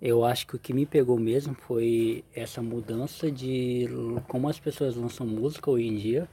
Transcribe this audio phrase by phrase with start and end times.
[0.00, 3.86] Eu acho que o que me pegou mesmo foi essa mudança de
[4.28, 6.28] como as pessoas lançam música hoje em dia,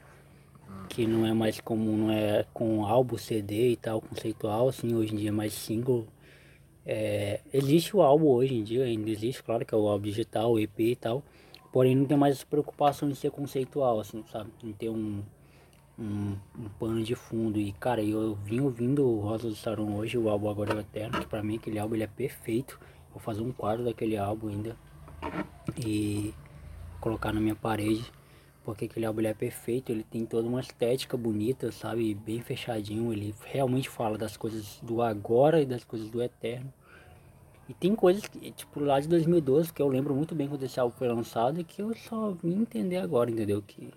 [0.87, 5.13] que não é mais comum, não é com álbum, CD e tal, conceitual, assim, hoje
[5.13, 6.07] em dia é mais single.
[6.85, 10.53] É, existe o álbum hoje em dia, ainda existe, claro que é o álbum digital,
[10.53, 11.21] o EP e tal,
[11.73, 14.49] porém não tem mais essa preocupação de ser conceitual, assim, sabe?
[14.63, 15.21] Não ter um,
[15.99, 17.59] um, um pano de fundo.
[17.59, 21.19] E cara, eu vim ouvindo o Rosa do Saron hoje, o álbum Agora é Eterno,
[21.19, 22.79] que pra mim aquele álbum ele é perfeito.
[23.17, 24.77] Vou fazer um quadro daquele álbum ainda
[25.75, 26.35] e
[27.01, 28.05] colocar na minha parede.
[28.63, 32.13] Porque aquele álbum é perfeito, ele tem toda uma estética bonita, sabe?
[32.13, 33.11] Bem fechadinho.
[33.11, 36.71] Ele realmente fala das coisas do agora e das coisas do eterno.
[37.67, 40.79] E tem coisas que, tipo, lá de 2012, que eu lembro muito bem quando esse
[40.79, 43.63] álbum foi lançado e que eu só vim entender agora, entendeu?
[43.65, 43.91] Que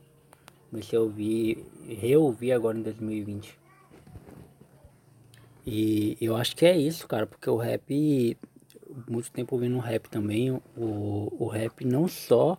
[0.70, 3.58] comecei a ouvir, reouvir agora em 2020.
[5.66, 8.38] E eu acho que é isso, cara, porque o rap
[9.08, 10.50] muito tempo ouvindo rap também.
[10.50, 12.58] O, o rap não só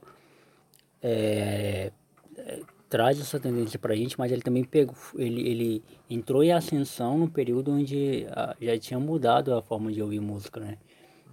[1.02, 1.92] é,
[2.90, 7.30] traz essa tendência pra gente, mas ele também pegou, ele, ele entrou em ascensão no
[7.30, 10.78] período onde a, já tinha mudado a forma de ouvir música, né?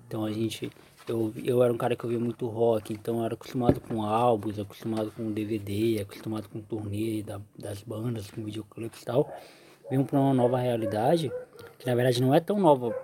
[0.06, 0.70] Então a gente,
[1.06, 4.58] eu, eu era um cara que ouvia muito rock, então eu era acostumado com álbuns,
[4.58, 9.30] acostumado com DVD, acostumado com turnê da, das bandas, com videoclipes e tal.
[9.90, 11.32] Vim pra uma nova realidade,
[11.78, 12.94] que na verdade não é tão nova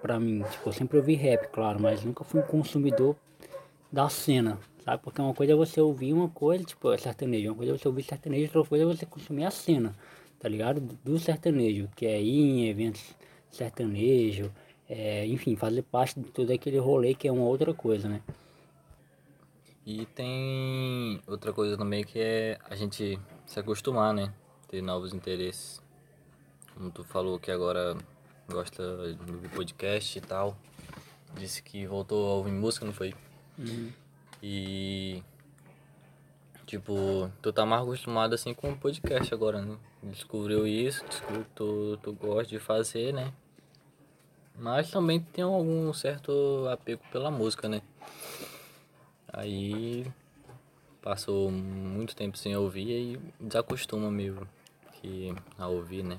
[0.00, 0.42] pra mim.
[0.50, 3.16] Tipo, eu sempre ouvi rap, claro, mas nunca fui um consumidor
[3.90, 5.02] da cena, sabe?
[5.02, 7.48] Porque uma coisa é você ouvir uma coisa, tipo, é sertanejo.
[7.48, 9.94] Uma coisa é você ouvir sertanejo, outra coisa é você consumir a cena,
[10.38, 10.80] tá ligado?
[10.80, 13.14] Do sertanejo, que é ir em eventos
[13.50, 14.52] sertanejo,
[14.88, 18.22] é, enfim, fazer parte de todo aquele rolê que é uma outra coisa, né?
[19.84, 24.32] E tem outra coisa também que é a gente se acostumar, né?
[24.68, 25.80] Ter novos interesses.
[26.74, 27.96] Como tu falou que agora
[28.48, 28.82] gosta
[29.14, 30.56] de ouvir podcast e tal.
[31.36, 33.14] Disse que voltou a ouvir música, não foi?
[33.58, 33.92] Uhum.
[34.42, 35.22] E.
[36.66, 39.76] Tipo, tu tá mais acostumado assim com o podcast agora, né?
[40.02, 43.32] Descobriu isso, descobriu que tu, tu gosta de fazer, né?
[44.54, 47.80] Mas também tem algum certo apego pela música, né?
[49.32, 50.06] Aí
[51.00, 54.46] passou muito tempo sem ouvir e desacostuma mesmo
[54.94, 56.18] que a ouvir, né?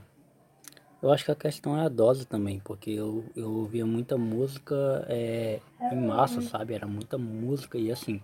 [1.02, 5.06] Eu acho que a questão é a dose também, porque eu, eu ouvia muita música
[5.08, 5.60] é,
[5.92, 6.74] em massa, sabe?
[6.74, 8.22] Era muita música e assim,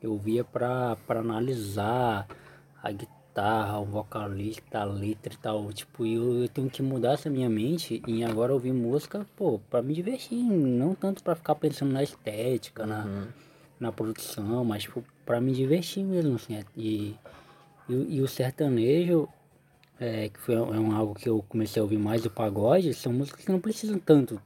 [0.00, 2.26] eu ouvia pra, pra analisar
[2.82, 5.70] a guitarra, o vocalista, a letra e tal.
[5.74, 9.82] Tipo, eu, eu tenho que mudar essa minha mente e agora ouvir música, pô, pra
[9.82, 13.26] me divertir, não tanto pra ficar pensando na estética, na, Uhum.
[13.78, 16.64] na produção, mas tipo, pra me divertir mesmo, assim.
[16.74, 17.14] E,
[17.90, 19.28] e, e o sertanejo,
[19.98, 23.12] é, que foi é um, algo que eu comecei a ouvir mais o pagode, são
[23.12, 24.40] músicas que não precisam tanto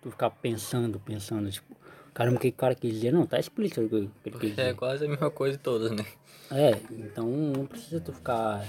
[0.00, 1.74] tu ficar pensando, pensando, tipo,
[2.12, 3.12] caramba, o que o cara quis dizer?
[3.12, 4.74] Não, tá explícito o que ele quis é dizer.
[4.74, 6.04] quase a mesma coisa todas, né?
[6.50, 8.66] É, então não precisa tu ficar.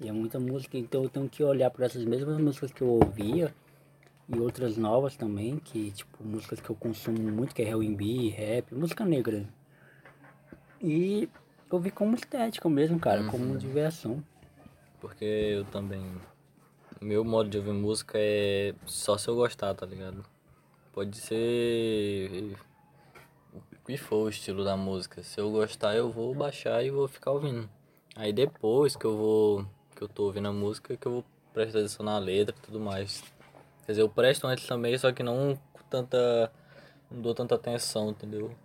[0.00, 2.88] E é muita música, então eu tenho que olhar para essas mesmas músicas que eu
[2.88, 3.54] ouvia
[4.28, 8.74] e outras novas também, que tipo, músicas que eu consumo muito, que é R&B, rap,
[8.74, 9.48] música negra.
[10.82, 11.28] E
[11.70, 14.22] eu vi como estética mesmo, cara, como diversão.
[15.04, 16.02] Porque eu também.
[16.98, 20.24] Meu modo de ouvir música é só se eu gostar, tá ligado?
[20.94, 22.56] Pode ser.
[23.52, 25.22] O que for o estilo da música.
[25.22, 27.68] Se eu gostar, eu vou baixar e vou ficar ouvindo.
[28.16, 29.66] Aí depois que eu vou.
[29.94, 32.80] que eu tô ouvindo a música, que eu vou prestar atenção na letra e tudo
[32.80, 33.22] mais.
[33.84, 36.50] Quer dizer, eu presto antes também, só que não com tanta.
[37.10, 38.56] não dou tanta atenção, entendeu?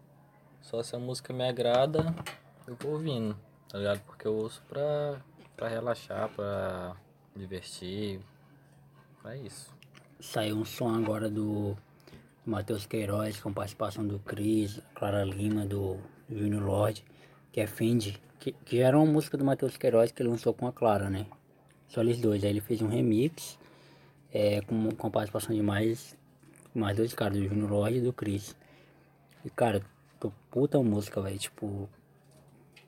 [0.62, 2.16] Só se a música me agrada,
[2.66, 3.36] eu vou ouvindo,
[3.68, 4.00] tá ligado?
[4.06, 5.22] Porque eu ouço pra,
[5.60, 6.96] pra relaxar, pra
[7.36, 8.22] divertir.
[9.26, 9.70] É isso.
[10.18, 11.76] Saiu um som agora do
[12.46, 16.00] Matheus Queiroz com participação do Cris, Clara Lima, do
[16.30, 17.04] Júnior Lorde,
[17.52, 20.66] que é Fendi, que, que era uma música do Matheus Queiroz que ele lançou com
[20.66, 21.26] a Clara, né?
[21.90, 22.44] Só eles dois.
[22.46, 23.60] Aí ele fez um remix
[24.32, 26.16] é, com, com participação de mais,
[26.74, 28.56] mais dois caras, do Júnior Lorde e do Cris.
[29.44, 29.82] E cara,
[30.50, 31.38] puta música, velho.
[31.38, 31.90] Tipo,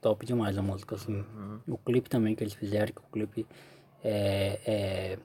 [0.02, 1.24] top demais a música, assim.
[1.66, 3.46] O clipe também que eles fizeram, que o clipe
[4.04, 5.18] é, é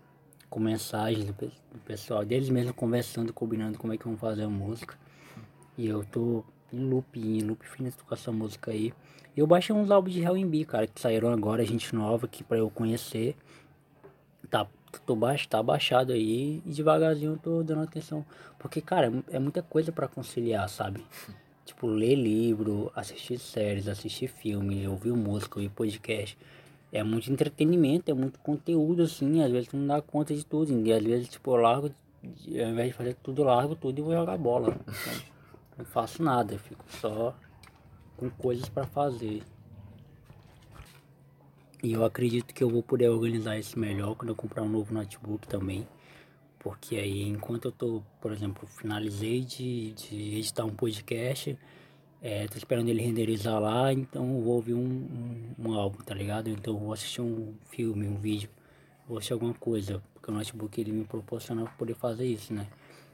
[0.49, 4.49] com mensagens do, do pessoal, deles mesmos conversando, combinando como é que vão fazer a
[4.49, 4.95] música.
[5.77, 8.93] E eu tô em loop, em loop infinito com essa música aí.
[9.35, 12.57] E eu baixei uns álbuns de R&B, cara, que saíram agora, gente nova aqui pra
[12.57, 13.35] eu conhecer.
[14.49, 14.65] Tá,
[15.05, 18.25] tô baixo, tá baixado aí e devagarzinho eu tô dando atenção.
[18.57, 21.03] Porque, cara, é mu- é muita coisa pra conciliar, sabe?
[21.67, 26.37] Tipo, ler livro, assistir séries, assistir filme, ouvir música, ouvir podcast.
[26.93, 30.71] É muito entretenimento, é muito conteúdo, assim, às vezes não dá conta de tudo.
[30.87, 31.91] E às vezes, tipo, eu largo,
[32.23, 34.77] ao invés de fazer tudo, eu largo tudo e vou jogar bola.
[35.77, 37.35] Não faço nada, eu fico só
[38.15, 39.43] com coisas para fazer.
[41.83, 44.93] E eu acredito que eu vou poder organizar isso melhor quando eu comprar um novo
[44.93, 45.85] notebook também.
[46.59, 51.57] Porque aí, enquanto eu tô, por exemplo, finalizei de, de editar um podcast,
[52.21, 56.15] é, tô esperando ele renderizar lá, então eu vou ouvir um, um, um álbum, tá
[56.15, 56.49] ligado?
[56.49, 58.49] Então eu vou assistir um filme, um vídeo,
[59.07, 62.67] vou assistir alguma coisa, porque o notebook ele me proporciona poder fazer isso, né?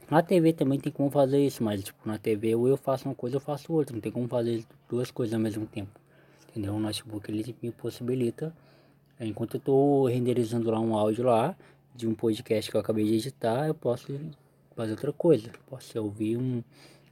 [0.09, 3.15] Na TV também tem como fazer isso, mas tipo, na TV ou eu faço uma
[3.15, 5.99] coisa ou faço outra, não tem como fazer duas coisas ao mesmo tempo.
[6.49, 6.73] Entendeu?
[6.75, 8.55] O notebook ele me possibilita,
[9.19, 11.55] é, enquanto eu tô renderizando lá um áudio lá,
[11.95, 14.19] de um podcast que eu acabei de editar, eu posso
[14.75, 15.51] fazer outra coisa.
[15.67, 16.63] Posso ouvir um,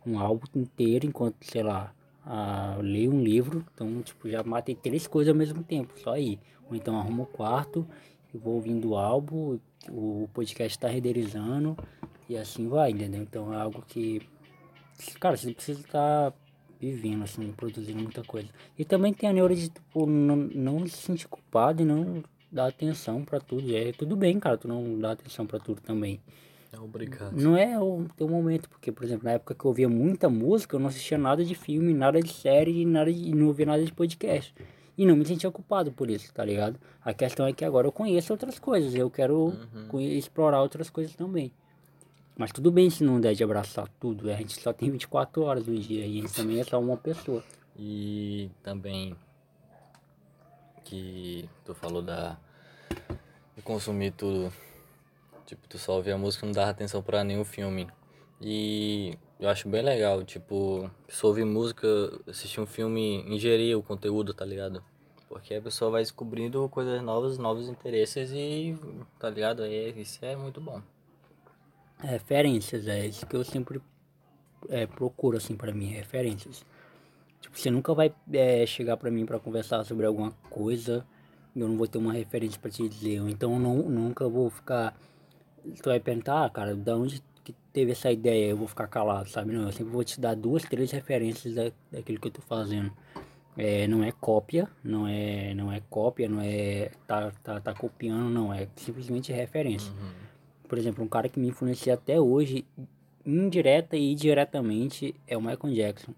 [0.06, 1.94] um álbum inteiro enquanto, sei lá,
[2.26, 3.66] a, leio um livro.
[3.74, 6.40] Então, tipo, já matei três coisas ao mesmo tempo, só aí.
[6.70, 7.86] Ou então arrumo o quarto,
[8.34, 11.78] e vou ouvindo o álbum, o podcast está renderizando
[12.30, 13.22] e assim vai, entendeu?
[13.22, 14.22] Então é algo que,
[15.20, 16.38] cara, você precisa estar tá
[16.80, 18.48] vivendo, assim, produzindo muita coisa.
[18.78, 22.68] E também tem a neura de, tipo, não, não se sentir culpado e não dar
[22.68, 23.76] atenção para tudo.
[23.76, 26.20] É tudo bem, cara, tu não dá atenção para tudo também.
[26.74, 27.34] É obrigado.
[27.34, 30.76] Não é o teu momento, porque, por exemplo, na época que eu ouvia muita música,
[30.76, 33.92] eu não assistia nada de filme, nada de série, nada de, não ouvia nada de
[33.92, 34.54] podcast.
[34.98, 36.80] E não me sentia culpado por isso, tá ligado?
[37.04, 40.00] A questão é que agora eu conheço outras coisas, eu quero uhum.
[40.00, 41.52] explorar outras coisas também.
[42.38, 45.66] Mas tudo bem se não der de abraçar tudo, a gente só tem 24 horas
[45.66, 47.44] no dia e a gente também é só uma pessoa.
[47.78, 49.16] E também
[50.84, 52.38] que tu falou da
[53.56, 54.52] de consumir tudo
[55.52, 57.86] Tipo, tu só ouvia a música e não dava atenção pra nenhum filme.
[58.40, 61.86] E eu acho bem legal, tipo, só ouvir música,
[62.26, 64.82] assistir um filme, ingerir o conteúdo, tá ligado?
[65.28, 68.78] Porque a pessoa vai descobrindo coisas novas, novos interesses e,
[69.20, 69.64] tá ligado?
[69.64, 70.82] Aí isso é muito bom.
[72.00, 73.82] Referências, é isso que eu sempre
[74.70, 76.64] é, procuro, assim, pra mim, referências.
[77.42, 81.06] Tipo, você nunca vai é, chegar pra mim pra conversar sobre alguma coisa
[81.56, 83.18] e eu não vou ter uma referência pra te dizer.
[83.30, 84.96] Então eu não, nunca vou ficar
[85.82, 88.50] tu vai perguntar, ah, cara, da onde que teve essa ideia?
[88.50, 89.54] Eu vou ficar calado, sabe?
[89.54, 92.92] Não, eu sempre vou te dar duas, três referências da, daquilo que eu tô fazendo.
[93.58, 98.30] É, não é cópia, não é, não é cópia, não é tá, tá, tá copiando,
[98.30, 99.92] não, é simplesmente referência.
[99.92, 100.12] Uhum.
[100.70, 102.66] Por exemplo, um cara que me influencia até hoje,
[103.26, 106.14] indireta e diretamente, é o Michael Jackson.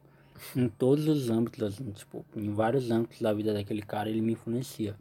[0.55, 4.33] Em todos os âmbitos, assim, tipo, em vários âmbitos da vida daquele cara, ele me
[4.33, 4.95] influencia.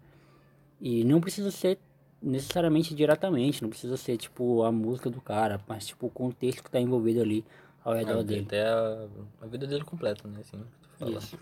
[0.81, 1.79] E não precisa ser
[2.23, 6.71] necessariamente diretamente, não precisa ser tipo a música do cara, mas tipo o contexto que
[6.71, 7.45] tá envolvido ali
[7.85, 8.43] ao redor é, dele.
[8.47, 9.09] Até a,
[9.41, 10.41] a, vida dele completa, né?
[10.41, 11.39] Assim, Isso.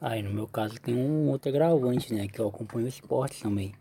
[0.00, 2.26] Aí no meu caso tem um outro agravante, né?
[2.26, 3.72] Que eu acompanho o esporte também.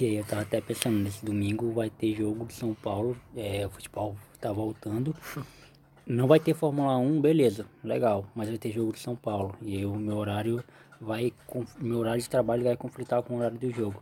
[0.00, 3.66] E aí eu tava até pensando, nesse domingo vai ter jogo de São Paulo, é,
[3.66, 5.14] o futebol tá voltando.
[6.08, 9.56] Não vai ter Fórmula 1, beleza, legal, mas vai ter jogo de São Paulo.
[9.60, 10.62] E o meu horário
[11.00, 11.32] vai.
[11.80, 14.00] Meu horário de trabalho vai conflitar com o horário do jogo.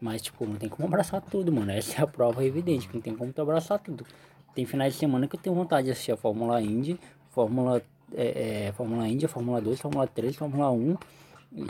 [0.00, 1.72] Mas, tipo, não tem como abraçar tudo, mano.
[1.72, 4.06] Essa é a prova evidente, que não tem como tu abraçar tudo.
[4.54, 6.96] Tem finais de semana que eu tenho vontade de assistir a Fórmula Indy,
[7.30, 7.82] Fórmula,
[8.14, 10.96] é, é, Fórmula Indy, Fórmula 2, Fórmula 3, Fórmula 1.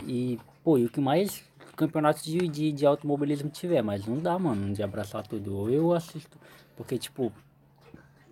[0.07, 1.43] E, pô, e o que mais
[1.75, 5.57] campeonato de, de, de automobilismo tiver, mas não dá, mano, de abraçar tudo.
[5.57, 6.37] Ou eu assisto,
[6.77, 7.33] porque, tipo,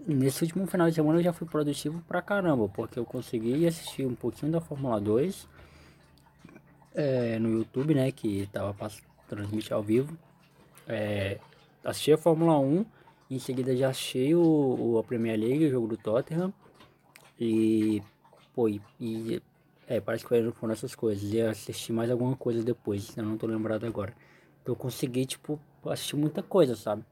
[0.07, 4.05] nesse último final de semana eu já fui produtivo pra caramba, porque eu consegui assistir
[4.05, 5.47] um pouquinho da Fórmula 2
[6.93, 8.75] é, no YouTube, né, que tava
[9.27, 10.17] transmitindo ao vivo.
[10.87, 11.39] É,
[11.83, 12.85] assisti a Fórmula 1,
[13.29, 16.53] em seguida já achei o, o, a Premier League, o jogo do Tottenham.
[17.39, 18.01] E,
[18.53, 19.41] pô, e, e
[19.87, 21.31] é, parece que foram essas coisas.
[21.33, 24.13] E assisti mais alguma coisa depois, eu não tô lembrado agora.
[24.61, 27.03] Então eu consegui, tipo, assistir muita coisa, sabe?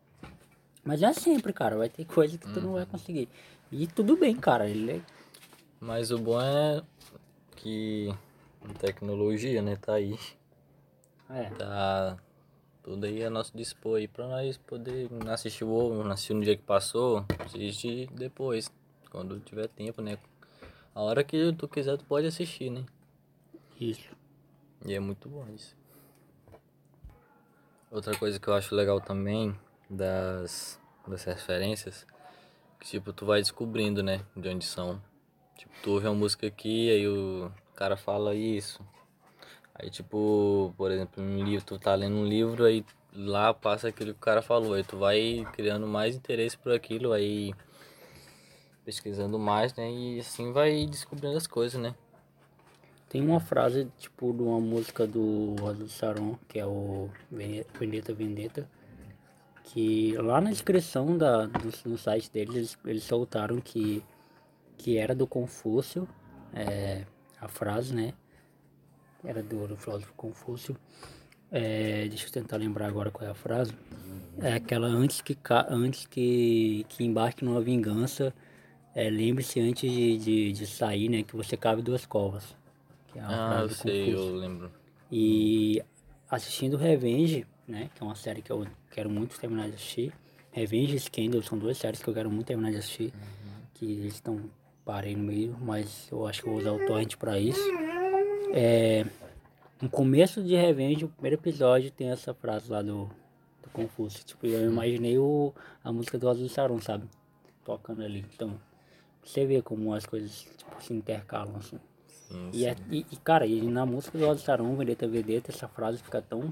[0.89, 2.89] Mas é sempre, cara, vai ter coisa que tu não vai uhum.
[2.89, 3.29] conseguir.
[3.71, 4.67] E tudo bem, cara.
[4.67, 5.01] Ele é...
[5.79, 6.81] Mas o bom é
[7.55, 8.11] que
[8.79, 9.75] tecnologia, né?
[9.75, 10.17] Tá aí.
[11.29, 11.43] É.
[11.51, 12.17] Tá
[12.81, 16.57] tudo aí a nosso dispor aí pra nós poder assistir o ovo, assistir no dia
[16.57, 18.71] que passou, assistir depois,
[19.11, 20.17] quando tiver tempo, né?
[20.95, 22.83] A hora que tu quiser, tu pode assistir, né?
[23.79, 24.09] Isso.
[24.83, 25.77] E é muito bom isso.
[27.91, 29.55] Outra coisa que eu acho legal também
[29.89, 30.78] das,
[31.09, 32.05] das referências,
[32.79, 35.01] que tipo, tu vai descobrindo, né, de onde são.
[35.57, 38.81] Tipo, tu ouve uma música aqui, aí o cara fala isso.
[39.75, 44.13] Aí, tipo, por exemplo, um livro, tu tá lendo um livro, aí lá passa aquilo
[44.13, 44.73] que o cara falou.
[44.73, 47.53] Aí tu vai criando mais interesse por aquilo, aí
[48.83, 49.89] pesquisando mais, né?
[49.91, 51.95] E assim vai descobrindo as coisas, né?
[53.07, 58.69] Tem uma frase, tipo, de uma música do Rosa Saron, que é o Vendetta Vendetta,
[59.69, 64.03] que lá na descrição da, do, no site deles, eles, eles soltaram que,
[64.77, 66.07] que era do Confúcio,
[66.53, 67.05] é,
[67.39, 68.13] a frase, né?
[69.23, 70.75] Era do, do filósofo Confúcio.
[71.51, 73.73] É, deixa eu tentar lembrar agora qual é a frase.
[74.41, 75.37] É aquela antes que,
[75.69, 78.33] antes que, que embarque numa vingança,
[78.95, 81.21] é, lembre-se antes de, de, de, sair, né?
[81.21, 82.55] Que você cabe duas covas.
[83.15, 84.29] É ah, eu sei, Confúcio.
[84.29, 84.71] eu lembro.
[85.11, 85.83] E
[86.29, 87.89] assistindo Revenge, né?
[87.95, 90.13] Que é uma série que eu quero muito terminar de assistir.
[90.51, 93.13] Revenge e Scandal são duas séries que eu quero muito terminar de assistir.
[93.13, 93.61] Uhum.
[93.73, 94.49] Que eles estão
[94.89, 97.61] parei no meio, mas eu acho que vou usar o torrent para isso.
[98.51, 99.05] É,
[99.79, 103.05] no começo de Revenge, o primeiro episódio tem essa frase lá do,
[103.61, 104.25] do Confúcio.
[104.25, 107.07] Tipo, eu imaginei o, a música do Azul Sarum, sabe?
[107.63, 108.25] Tocando ali.
[108.33, 108.59] Então,
[109.23, 111.79] você vê como as coisas tipo, se intercalam assim.
[112.07, 115.67] Sim, e, é, e, e, cara, e na música do Azul Sarum, Vendetta Vedetta, essa
[115.67, 116.51] frase fica tão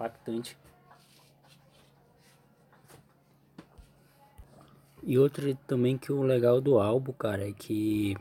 [0.00, 0.56] impactante.
[5.02, 8.16] E outro também que o legal do álbum, cara, é que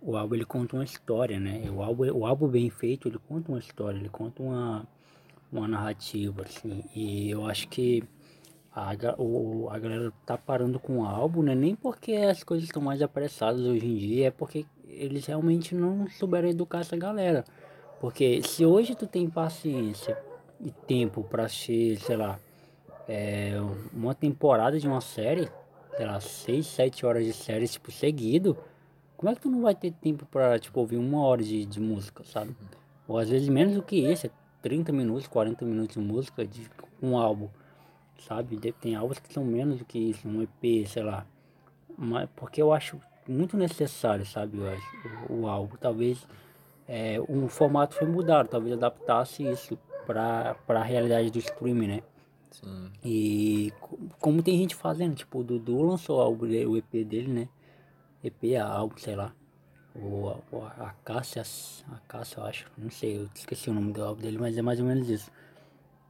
[0.00, 1.70] o álbum ele conta uma história, né?
[1.70, 4.86] O álbum, o álbum bem feito, ele conta uma história, ele conta uma,
[5.50, 6.84] uma narrativa, assim.
[6.94, 8.04] E eu acho que
[8.74, 11.54] a, o, a galera tá parando com o álbum, né?
[11.54, 16.06] Nem porque as coisas estão mais apressadas hoje em dia, é porque eles realmente não
[16.08, 17.42] souberam educar essa galera.
[17.98, 20.25] Porque se hoje tu tem paciência
[20.60, 22.38] e tempo para assistir, sei lá,
[23.08, 23.54] é,
[23.92, 25.48] uma temporada de uma série,
[25.96, 28.56] sei lá, 6, 7 horas de série, tipo, seguido,
[29.16, 31.80] como é que tu não vai ter tempo pra, tipo, ouvir uma hora de, de
[31.80, 32.54] música, sabe?
[33.08, 34.30] Ou às vezes menos do que isso, é
[34.62, 36.68] 30 minutos, 40 minutos de música de
[37.00, 37.48] um álbum,
[38.26, 38.58] sabe?
[38.72, 41.24] Tem álbuns que são menos do que isso, um EP, sei lá.
[41.96, 44.58] Mas, porque eu acho muito necessário, sabe,
[45.30, 45.76] o, o álbum.
[45.76, 46.26] Talvez
[46.86, 52.02] é, o formato foi mudado, talvez adaptasse isso para a realidade do streaming, né?
[52.50, 52.90] Sim.
[53.04, 53.72] E
[54.20, 57.48] como tem gente fazendo, tipo, o Dudu lançou o EP dele, né?
[58.24, 59.32] EP, álbum, sei lá.
[59.94, 60.30] O,
[60.78, 61.42] a Cássia,
[61.90, 64.62] a Cássia, eu acho, não sei, eu esqueci o nome do álbum dele, mas é
[64.62, 65.30] mais ou menos isso.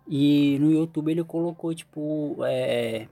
[0.09, 3.09] E no YouTube ele colocou, tipo, é,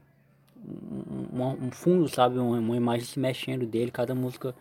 [1.32, 2.38] um, um fundo, sabe?
[2.38, 4.54] Uma, uma, imagem se mexendo dele, cada música.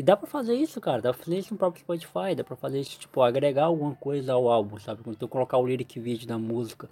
[0.00, 1.02] E dá pra fazer isso, cara.
[1.02, 2.34] Dá pra fazer isso no próprio Spotify.
[2.34, 5.02] Dá pra fazer isso, tipo, agregar alguma coisa ao álbum, sabe?
[5.02, 6.88] Quando tu colocar o lyric vídeo da música.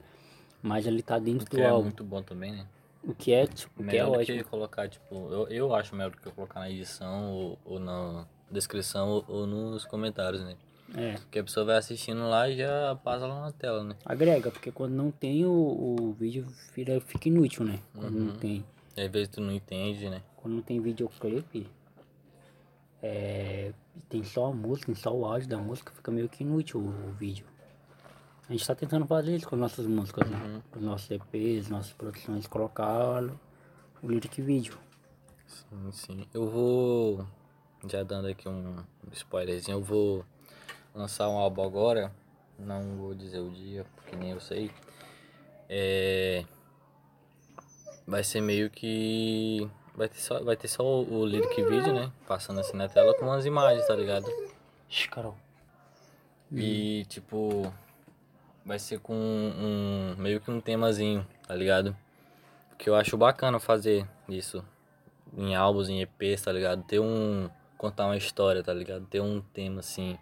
[0.62, 1.84] Mas ele tá dentro o do é álbum.
[1.84, 2.66] muito bom também, né?
[3.02, 4.38] O que é, tipo, melhor que é ótimo.
[4.38, 8.26] que colocar, tipo, eu, eu acho melhor do que colocar na edição ou, ou na
[8.50, 10.54] descrição ou, ou, nos comentários, né?
[10.94, 11.14] É.
[11.14, 13.96] Porque a pessoa vai assistindo lá e já passa lá na tela, né?
[14.04, 17.80] Agrega, porque quando não tem o, o vídeo vira, fica inútil, né?
[17.94, 18.24] Quando uhum.
[18.26, 18.62] não tem.
[18.94, 20.20] E às vezes tu não entende, né?
[20.36, 21.66] Quando não tem videoclipe,
[23.02, 23.72] é,
[24.08, 27.08] tem só a música, tem só o áudio da música, fica meio que inútil o,
[27.08, 27.46] o vídeo.
[28.48, 30.36] A gente está tentando fazer isso com nossas músicas, né?
[30.36, 30.54] uhum.
[30.54, 30.62] né?
[30.70, 33.22] Com os nossos EPs, nossas produções, colocar
[34.02, 34.78] o lyric vídeo.
[35.46, 36.26] Sim, sim.
[36.32, 37.26] Eu vou,
[37.86, 38.76] já dando aqui um
[39.12, 40.24] spoilerzinho, eu vou
[40.94, 42.12] lançar um álbum agora.
[42.58, 44.70] Não vou dizer o dia, porque nem eu sei.
[45.68, 46.44] É...
[48.06, 49.70] Vai ser meio que.
[49.98, 52.12] Vai ter só, vai ter só o, o lyric vídeo, né?
[52.24, 54.26] Passando assim na tela com as imagens, tá ligado?
[54.88, 55.36] Ixi, Carol.
[56.52, 57.72] E tipo
[58.64, 61.96] vai ser com um, meio que um temazinho, tá ligado?
[62.78, 64.64] Que eu acho bacana fazer isso
[65.36, 66.84] em álbuns, em EPs, tá ligado?
[66.84, 69.04] Ter um contar uma história, tá ligado?
[69.06, 70.16] Ter um tema assim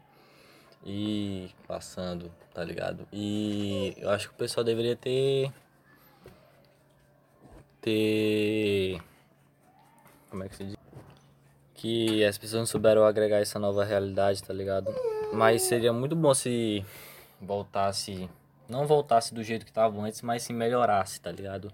[0.87, 3.07] e passando, tá ligado?
[3.13, 5.53] E eu acho que o pessoal deveria ter
[7.87, 8.56] ter
[11.75, 14.93] que as pessoas não souberam agregar essa nova realidade, tá ligado?
[15.33, 16.85] Mas seria muito bom se
[17.41, 18.29] voltasse.
[18.69, 21.73] Não voltasse do jeito que estava antes, mas se melhorasse, tá ligado?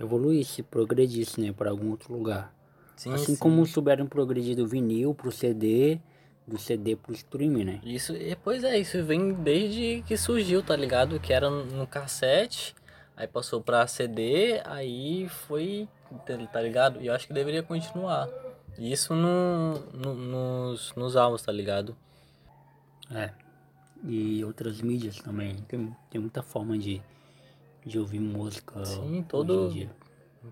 [0.00, 2.52] Evoluísse, progredisse, né, para algum outro lugar.
[2.96, 3.36] Sim, assim sim.
[3.36, 6.00] como souberam progredir do vinil pro CD,
[6.46, 7.80] do CD pro streaming, né?
[7.84, 11.20] Isso, e, pois é, isso vem desde que surgiu, tá ligado?
[11.20, 12.74] Que era no cassete,
[13.22, 15.88] aí passou pra CD, aí foi,
[16.52, 17.00] tá ligado?
[17.00, 18.28] E eu acho que deveria continuar.
[18.78, 21.96] Isso no, no, nos, nos álbuns, tá ligado?
[23.10, 23.30] É
[24.04, 25.56] e outras mídias também.
[25.68, 27.00] Tem, tem muita forma de,
[27.84, 28.84] de ouvir música.
[28.84, 29.72] Sim, todo.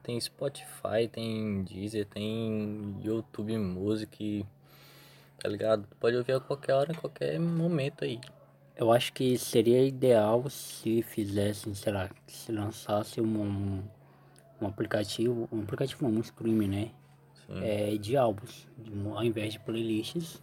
[0.03, 4.47] Tem Spotify, tem Deezer, tem YouTube Music,
[5.37, 5.85] tá ligado?
[5.99, 8.21] Pode ouvir a qualquer hora, a qualquer momento aí.
[8.81, 13.83] Eu acho que seria ideal se fizessem, sei lá, se lançasse um,
[14.61, 16.91] um aplicativo, um aplicativo não, um streaming, né?
[17.63, 18.69] É, de álbuns,
[19.13, 20.41] ao invés de playlists,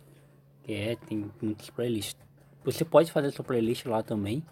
[0.63, 2.17] que é, tem muitas playlists
[2.65, 4.44] você pode fazer sua playlist lá também,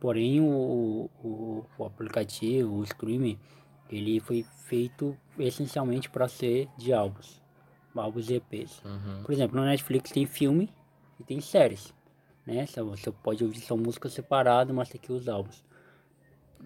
[0.00, 3.38] Porém, o, o, o aplicativo, o streaming,
[3.90, 7.40] ele foi feito essencialmente para ser de álbuns,
[7.94, 8.82] álbuns e EPs.
[8.82, 9.22] Uhum.
[9.22, 10.70] Por exemplo, no Netflix tem filme
[11.20, 11.92] e tem séries,
[12.46, 12.66] né?
[12.66, 15.62] Você pode ouvir sua música separado, mas tem que os álbuns.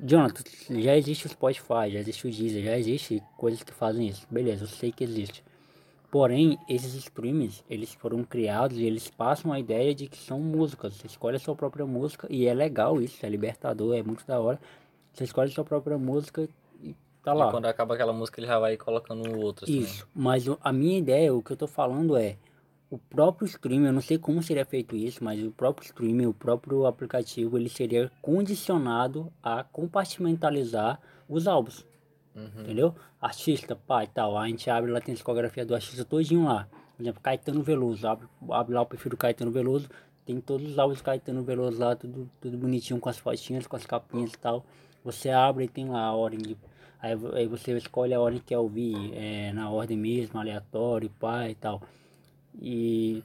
[0.03, 0.43] Jonathan,
[0.81, 4.27] já existe o Spotify, já existe o Deezer, já existe coisas que fazem isso.
[4.31, 5.45] Beleza, eu sei que existe.
[6.11, 10.95] Porém, esses streams, eles foram criados e eles passam a ideia de que são músicas.
[10.95, 14.39] Você escolhe a sua própria música e é legal isso, é libertador, é muito da
[14.41, 14.61] hora.
[15.13, 16.49] Você escolhe a sua própria música
[16.83, 17.49] e tá lá.
[17.49, 20.99] E quando acaba aquela música, ele já vai colocando outras Isso, mas o- a minha
[20.99, 22.37] ideia, o que eu tô falando é
[22.91, 26.35] o próprio stream, eu não sei como seria feito isso, mas o próprio stream, o
[26.35, 31.85] próprio aplicativo, ele seria condicionado a compartimentalizar os álbuns.
[32.63, 32.95] Entendeu?
[33.21, 34.37] Artista, pai, tal.
[34.37, 36.69] A gente abre lá, tem a discografia do artista todinho lá.
[36.97, 38.07] Por exemplo, Caetano Veloso.
[38.07, 39.89] Abre, abre lá o perfil do Caetano Veloso.
[40.27, 43.77] Tem todos os álbuns do Caetano Veloso lá, tudo, tudo bonitinho, com as fotinhas, com
[43.77, 44.65] as capinhas e tal.
[45.05, 46.57] Você abre e tem lá a ordem de.
[47.01, 51.11] Aí, vo- aí você escolhe a ordem que quer ouvir, é, na ordem mesmo, aleatório,
[51.21, 51.83] pai e tal.
[52.61, 53.23] E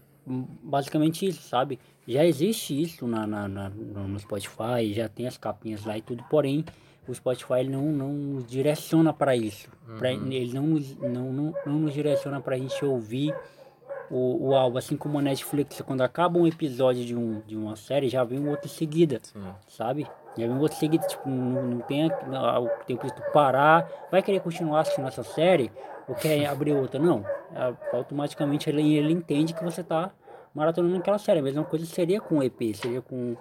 [0.63, 1.79] basicamente isso, sabe?
[2.07, 6.23] Já existe isso na, na, na- no Spotify, já tem as capinhas lá e tudo,
[6.29, 6.63] porém
[7.07, 9.69] o Spotify não, não nos direciona para isso.
[9.97, 13.33] Pra- ele não, nos- não, não, não nos direciona pra gente ouvir
[14.09, 17.75] o, o álbum, assim como a Netflix, quando acaba um episódio de, um, de uma
[17.75, 19.51] série, já vem um outro em seguida, Sim.
[19.67, 20.07] sabe?
[20.37, 24.21] Um outro em seguida, tipo, não, não tem a- não, o de tu parar, vai
[24.21, 25.71] querer continuar assistindo essa série,
[26.07, 27.25] ou quer abrir outra, não.
[27.91, 30.11] Automaticamente ele, ele entende que você tá
[30.53, 31.39] maratonando aquela série.
[31.39, 33.35] A mesma coisa seria com o EP, seria com,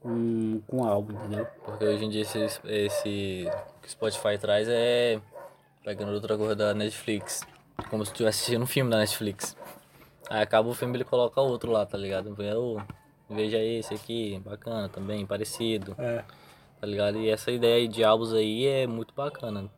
[0.00, 1.46] com, com álbum, entendeu?
[1.64, 3.50] Porque hoje em dia esse, esse
[3.82, 5.20] que o Spotify traz é
[5.84, 7.42] pegando outra coisa da Netflix.
[7.88, 9.56] Como se estivesse assistindo um filme da Netflix.
[10.28, 12.34] Aí acaba o filme ele coloca outro lá, tá ligado?
[12.42, 12.80] Eu,
[13.30, 16.24] veja esse aqui, bacana também, parecido, É.
[16.80, 17.18] tá ligado?
[17.18, 19.70] E essa ideia aí de álbuns aí é muito bacana.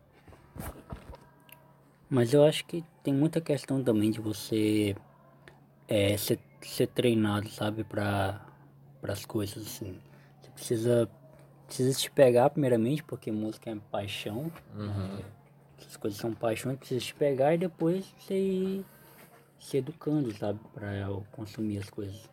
[2.09, 4.95] Mas eu acho que tem muita questão também de você
[5.87, 8.41] é, ser, ser treinado, sabe, para
[9.03, 9.99] as coisas assim.
[10.41, 11.09] Você precisa,
[11.65, 14.51] precisa te pegar primeiramente, porque música é paixão.
[14.75, 15.19] Uhum.
[15.79, 18.85] Essas coisas são paixão, precisa te pegar e depois você ir
[19.59, 22.29] se educando, sabe, para consumir as coisas.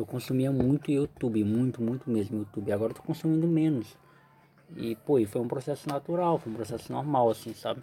[0.00, 2.72] Eu consumia muito YouTube, muito, muito mesmo YouTube.
[2.72, 3.86] Agora eu tô consumindo menos.
[4.74, 7.82] E, pô, e foi um processo natural, foi um processo normal, assim, sabe?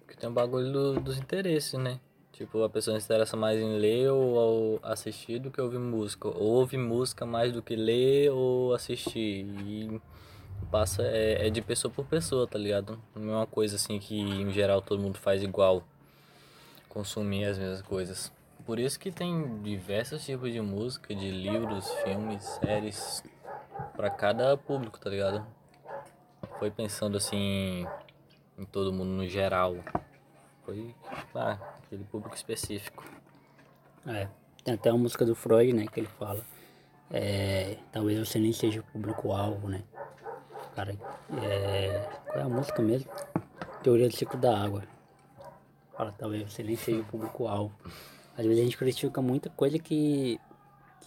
[0.00, 1.98] Porque tem um bagulho do- dos interesses, né?
[2.34, 6.28] Tipo, a pessoa se interessa mais em ler ou, assistir do que ouvir música.
[6.28, 9.46] Ou ouvir música mais do que ler ou assistir.
[9.66, 9.98] E
[10.70, 12.98] passa, é, é de pessoa por pessoa, tá ligado?
[13.16, 15.82] Não é uma coisa assim que em geral todo mundo faz igual.
[16.90, 18.37] Consumir as mesmas coisas.
[18.68, 23.22] Por isso que tem diversos tipos de música, de livros, filmes, séries,
[23.96, 25.42] pra cada público, tá ligado?
[26.58, 27.86] Foi pensando assim
[28.58, 29.74] em todo mundo no geral.
[30.66, 30.94] Foi
[31.34, 33.10] ah, aquele público específico.
[34.06, 34.28] É,
[34.62, 36.44] tem até uma música do Freud, né, que ele fala.
[37.10, 39.82] É, talvez você nem seja o público-alvo, né?
[40.76, 40.94] Cara,
[41.42, 43.10] é, qual é a música mesmo?
[43.82, 44.82] Teoria do ciclo da água.
[45.96, 47.72] Fala, talvez você nem seja o público-alvo.
[48.38, 50.38] Às vezes a gente critica muita coisa que,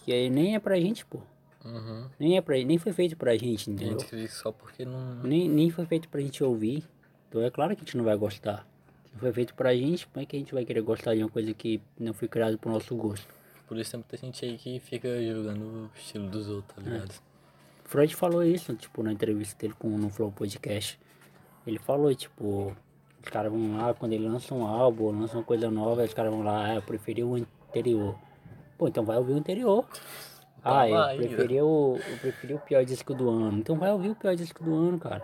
[0.04, 1.18] que aí nem é pra gente, pô.
[1.64, 2.06] Uhum.
[2.18, 3.98] Nem, é pra, nem foi feito pra gente, A entendeu?
[3.98, 5.14] gente critica só porque não.
[5.22, 6.84] Nem, nem foi feito pra gente ouvir.
[7.28, 8.66] Então é claro que a gente não vai gostar.
[9.06, 11.22] Se não foi feito pra gente, como é que a gente vai querer gostar de
[11.22, 13.26] uma coisa que não foi criada pro nosso gosto?
[13.66, 17.14] Por isso tem muita gente aí que fica julgando o estilo dos outros, tá ligado?
[17.84, 20.98] Freud falou isso, tipo, na entrevista dele com no Flow Podcast.
[21.66, 22.76] Ele falou, tipo,
[23.22, 26.14] os caras vão lá, quando ele lança um álbum, ou lança uma coisa nova, os
[26.14, 28.16] caras vão lá, ah, eu preferi o anterior.
[28.76, 29.86] Pô, então vai ouvir o anterior.
[30.64, 33.58] Ah, eu vai, preferi, o, eu preferi o pior disco do ano.
[33.58, 35.22] Então vai ouvir o pior disco do ano, cara.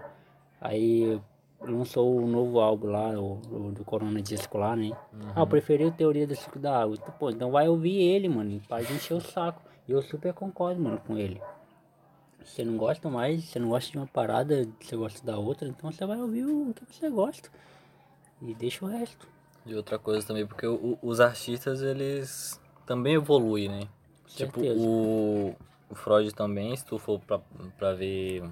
[0.61, 1.21] Aí
[1.61, 4.91] lançou o novo álbum lá, o, o do Corona Disco lá, né?
[5.35, 6.97] Ah, eu preferi o Teoria do Ciclo da Água.
[7.01, 9.61] Então, Pô, então vai ouvir ele, mano, pra encher o saco.
[9.87, 11.41] E eu super concordo, mano, com ele.
[12.45, 15.91] Você não gosta mais, você não gosta de uma parada, você gosta da outra, então
[15.93, 17.51] você vai ouvir o que você gosta.
[18.43, 19.27] E deixa o resto.
[19.67, 23.89] E outra coisa também, porque o- os artistas, eles também evoluem, né?
[24.29, 25.55] Tipo, o,
[25.91, 27.39] o Freud também, se tu for pra,
[27.77, 28.43] pra ver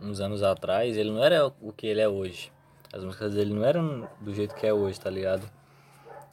[0.00, 2.52] uns anos atrás, ele não era o que ele é hoje.
[2.92, 5.48] As músicas dele não eram do jeito que é hoje, tá ligado?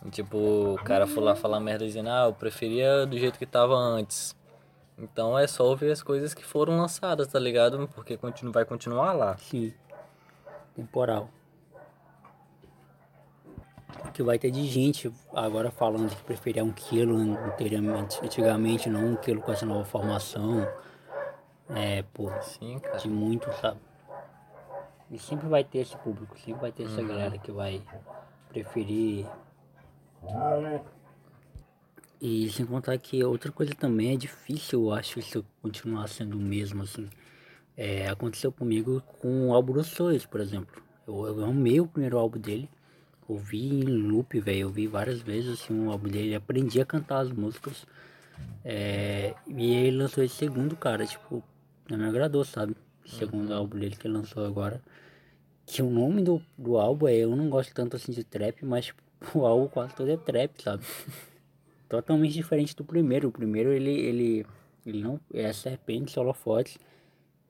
[0.06, 3.45] E, tipo, o cara foi lá falar merda dizendo, ah, eu preferia do jeito que
[3.45, 4.36] tava antes.
[4.97, 7.88] Então é só ouvir as coisas que foram lançadas, tá ligado?
[7.95, 9.38] Porque continu, vai continuar lá.
[9.38, 9.73] Sim.
[10.76, 11.30] Temporal.
[14.13, 19.15] Que vai ter de gente agora falando que preferia um quilo anteriormente, antigamente, não um
[19.15, 20.67] quilo com essa nova formação.
[21.69, 22.97] É, pô, Sim, cara.
[22.97, 23.79] de muito, sabe?
[25.10, 27.08] E sempre vai ter esse público, sempre vai ter essa Uhum.
[27.08, 27.82] galera que vai
[28.49, 29.25] preferir.
[32.21, 36.41] E sem contar que outra coisa também é difícil, eu acho, isso continuar sendo o
[36.41, 37.10] mesmo, assim.
[37.75, 40.82] É, aconteceu comigo com o álbum do Sois, por exemplo.
[41.08, 42.69] Eu, eu amei o primeiro álbum dele.
[43.27, 44.59] Ouvi em loop, velho.
[44.59, 46.36] Eu vi várias vezes assim, o álbum dele.
[46.36, 47.86] Aprendi a cantar as músicas.
[48.63, 51.43] É, e ele lançou esse segundo, cara, tipo,
[51.89, 52.75] não me agradou, sabe?
[53.05, 54.81] O segundo álbum dele que ele lançou agora.
[55.65, 58.86] Que o nome do, do álbum é Eu não gosto tanto assim de trap, mas
[58.86, 59.01] tipo,
[59.36, 60.83] o álbum quase todo é trap, sabe?
[61.88, 63.29] Totalmente diferente do primeiro.
[63.29, 64.45] O primeiro ele, ele,
[64.86, 66.77] ele não é serpentes, holofotes.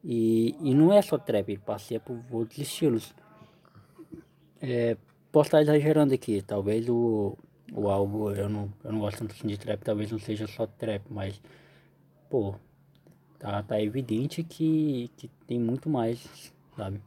[0.04, 3.14] E, e não é só trap, ele passeia por outros estilos.
[4.62, 4.98] É,
[5.34, 7.36] posso estar exagerando aqui, talvez o,
[7.74, 10.68] o álbum, eu não, eu não gosto tanto assim de trap, talvez não seja só
[10.68, 11.42] trap, mas,
[12.30, 12.54] pô,
[13.40, 17.02] tá, tá evidente que, que tem muito mais, sabe?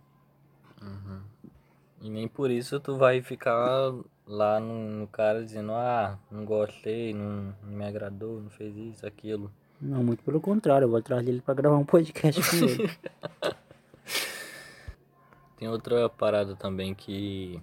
[2.02, 3.94] E nem por isso tu vai ficar
[4.26, 9.06] lá no, no cara dizendo, ah, não gostei, não, não me agradou, não fez isso,
[9.06, 9.52] aquilo.
[9.80, 12.90] Não, muito pelo contrário, eu vou atrás dele pra gravar um podcast com ele.
[15.56, 17.62] Tem outra parada também que,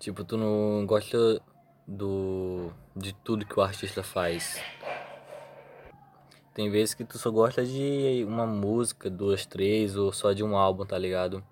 [0.00, 1.40] tipo, tu não gosta
[1.86, 4.60] do de tudo que o artista faz.
[6.54, 10.56] Tem vezes que tu só gosta de uma música, duas, três, ou só de um
[10.56, 11.44] álbum, tá ligado?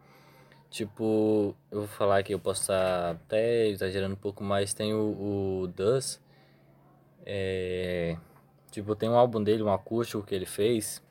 [0.70, 4.74] Tipo, eu vou falar que eu posso estar até exagerando um pouco mais.
[4.74, 6.20] Tem o, o Dus.
[7.24, 8.16] É,
[8.70, 11.02] tipo, tem um álbum dele, um acústico que ele fez.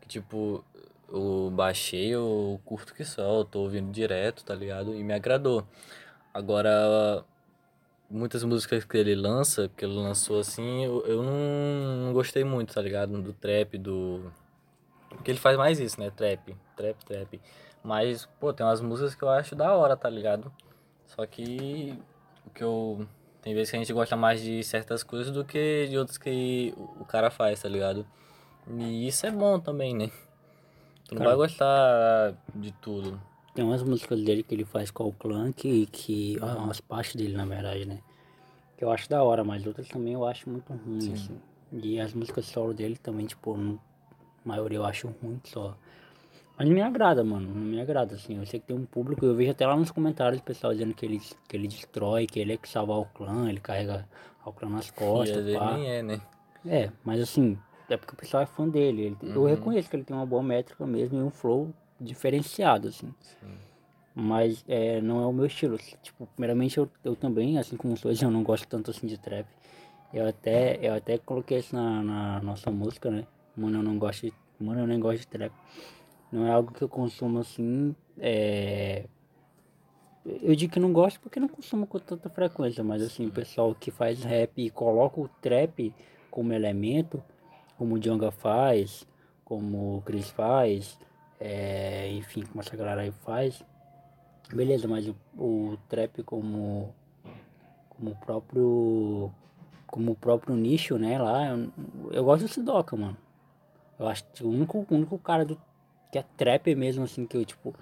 [0.00, 0.64] Que tipo,
[1.08, 4.94] eu baixei, eu curto que só, eu tô ouvindo direto, tá ligado?
[4.94, 5.66] E me agradou.
[6.34, 7.24] Agora,
[8.10, 12.74] muitas músicas que ele lança, que ele lançou assim, eu, eu não, não gostei muito,
[12.74, 13.22] tá ligado?
[13.22, 14.32] Do trap, do.
[15.10, 16.10] Porque ele faz mais isso, né?
[16.10, 17.40] Trap, trap, trap.
[17.84, 20.52] Mas, pô, tem umas músicas que eu acho da hora, tá ligado?
[21.06, 21.96] Só que
[22.44, 23.06] o que eu.
[23.40, 26.74] Tem vezes que a gente gosta mais de certas coisas do que de outras que
[26.76, 28.06] o cara faz, tá ligado?
[28.66, 30.10] E isso é bom também, né?
[31.06, 31.30] Tu não Cara.
[31.30, 33.20] vai gostar de tudo.
[33.54, 37.14] Tem umas músicas dele que ele faz com o clã que, que ah, umas partes
[37.14, 38.00] dele na verdade, né?
[38.76, 41.38] Que eu acho da hora, mas outras também eu acho muito ruim, assim.
[41.72, 43.78] E as músicas solo dele também, tipo, não-
[44.44, 45.76] a maioria eu acho ruim só.
[46.58, 47.48] Mas não me agrada, mano.
[47.48, 48.36] Não me agrada, assim.
[48.38, 50.94] Eu sei que tem um público, eu vejo até lá nos comentários o pessoal dizendo
[50.94, 54.06] que ele, que ele destrói, que ele é que salva o clã, ele carrega
[54.44, 55.72] o clã nas E costas, vezes pá.
[55.76, 56.20] nem é, né?
[56.66, 59.02] É, mas assim, é porque o pessoal é fã dele.
[59.02, 61.72] Ele tem- Eu reconheço que ele tem uma boa métrica mesmo e um flow
[62.04, 63.12] diferenciado, assim.
[63.20, 63.54] Sim.
[64.14, 65.76] Mas é, não é o meu estilo.
[66.02, 69.46] Tipo, primeiramente eu, eu também, assim como os eu não gosto tanto assim de trap.
[70.12, 73.26] Eu até, eu até coloquei isso na, na nossa música, né?
[73.56, 75.52] Mano, eu não gosto de, mano, eu nem gosto de trap.
[76.30, 79.06] Não é algo que eu consumo assim, é...
[80.24, 83.74] Eu digo que não gosto porque não consumo com tanta frequência, mas assim, o pessoal
[83.74, 85.92] que faz rap e coloca o trap
[86.30, 87.22] como elemento,
[87.76, 89.06] como o Djonga faz,
[89.44, 90.98] como o Chris faz,
[91.40, 93.62] é, enfim, como essa galera aí faz,
[94.52, 96.94] beleza, mas o, o trap como,
[97.90, 99.32] como próprio
[99.86, 101.72] como próprio nicho, né, lá, eu,
[102.10, 103.16] eu gosto do Sidoca, mano.
[103.96, 105.56] Eu acho que o único, o único cara do,
[106.10, 107.74] que é trap mesmo, assim, que eu, tipo,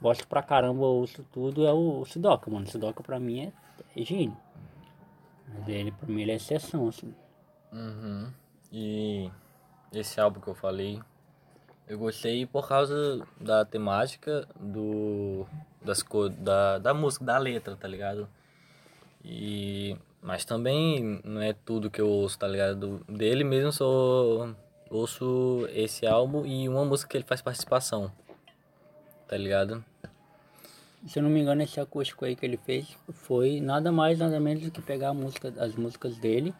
[0.00, 2.66] gosto pra caramba, ouço tudo, é o, o Sidoca, mano.
[2.66, 3.52] O Sidoca pra mim é,
[4.00, 4.36] é gênio.
[5.46, 7.14] Mas ele, pra mim, ele é exceção, assim.
[7.72, 8.30] Uhum.
[8.72, 9.30] E
[9.92, 11.00] esse álbum que eu falei,
[11.88, 15.46] eu gostei por causa da temática, do
[15.82, 18.28] das co da, da música, da letra, tá ligado?
[19.24, 23.04] E mas também não é tudo que eu ouço, tá ligado?
[23.08, 24.48] Dele mesmo só
[24.90, 28.12] ouço esse álbum e uma música que ele faz participação.
[29.26, 29.84] Tá ligado?
[31.06, 34.40] Se eu não me engano, esse acústico aí que ele fez foi nada mais, nada
[34.40, 36.52] menos do que pegar música, as músicas dele,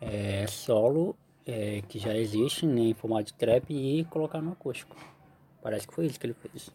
[0.00, 1.16] é, solo,
[1.46, 4.96] é, que já existe né, em formato de trap, e colocar no acústico.
[5.62, 6.70] Parece que foi isso que ele fez.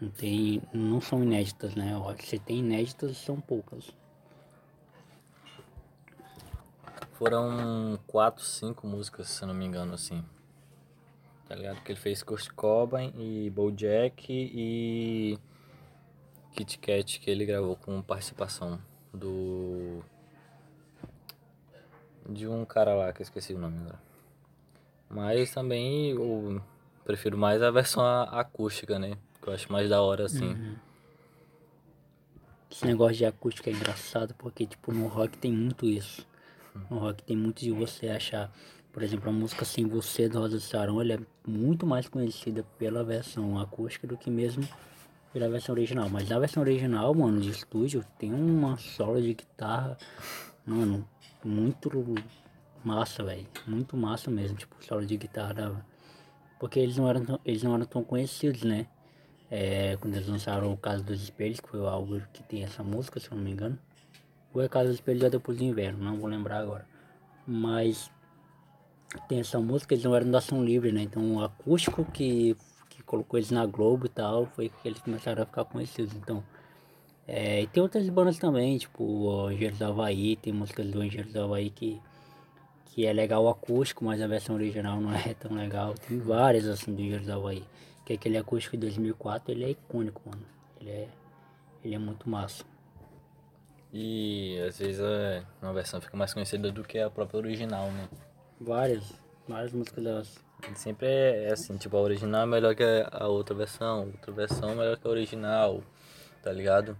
[0.00, 1.92] Não tem, não são inéditas, né?
[2.20, 3.90] Se tem inéditas, são poucas.
[7.12, 10.22] Foram quatro, cinco músicas, se eu não me engano, assim.
[11.48, 11.82] Tá ligado?
[11.82, 15.38] Que ele fez Kurt Cobain e Bojack e
[16.52, 18.80] Kit Kat que ele gravou com participação
[19.14, 20.02] do
[22.28, 24.00] de um cara lá que eu esqueci o nome agora.
[25.08, 26.60] Mas também eu
[27.04, 29.16] prefiro mais a versão acústica, né?
[29.40, 30.76] Que eu acho mais da hora assim.
[32.70, 36.26] Esse negócio de acústica é engraçado porque, tipo, no rock tem muito isso.
[36.90, 38.52] No rock tem muito de você achar.
[38.92, 43.04] Por exemplo, a música Sem Você do Rosa Sarão, ela é muito mais conhecida pela
[43.04, 44.66] versão acústica do que mesmo
[45.32, 46.08] pela versão original.
[46.08, 49.98] Mas na versão original, mano, de estúdio, tem uma solo de guitarra,
[50.66, 51.06] mano,
[51.46, 51.90] muito
[52.84, 53.46] massa, velho.
[53.66, 55.84] Muito massa mesmo, tipo, solo de guitarra.
[56.58, 58.86] Porque eles não eram tão, eles não eram tão conhecidos, né?
[59.50, 62.82] É, quando eles lançaram o Caso dos Espelhos, que foi o álbum que tem essa
[62.82, 63.78] música, se eu não me engano.
[64.52, 66.86] Ou é Caso dos Espelhos já depois do inverno, não vou lembrar agora.
[67.46, 68.10] Mas
[69.28, 71.02] tem essa música, eles não eram da ação livre, né?
[71.02, 72.56] Então o acústico que,
[72.88, 76.14] que colocou eles na Globo e tal, foi que eles começaram a ficar conhecidos.
[76.14, 76.42] Então,
[77.28, 81.32] é, e tem outras bandas também, tipo o Engenheiros do Havaí, tem músicas do Engenheiros
[81.32, 82.00] do Havaí que,
[82.86, 85.94] que é legal o acústico, mas a versão original não é tão legal.
[85.94, 87.64] Tem várias assim do Engenheiros do Havaí.
[88.04, 90.46] Que aquele acústico de 2004, ele é icônico, mano.
[90.80, 91.08] Ele é,
[91.82, 92.64] ele é muito massa.
[93.92, 98.08] E às vezes é, uma versão fica mais conhecida do que a própria original, né?
[98.60, 99.12] Várias,
[99.48, 100.46] várias músicas delas.
[100.76, 104.74] Sempre é assim, tipo, a original é melhor que a outra versão, outra versão é
[104.76, 105.82] melhor que a original,
[106.42, 106.96] tá ligado?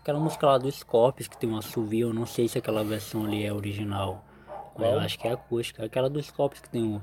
[0.00, 3.26] Aquela música lá do Scorpions que tem um assovio, eu não sei se aquela versão
[3.26, 4.24] ali é original.
[4.74, 4.92] Qual?
[4.92, 5.84] Eu acho que é acústica.
[5.84, 7.00] Aquela do Scorpions que tem um.